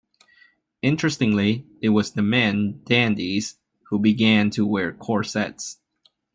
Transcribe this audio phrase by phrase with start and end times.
[0.81, 3.57] Interestingly, it was the men, Dandies,
[3.91, 5.77] who began to wear corsets.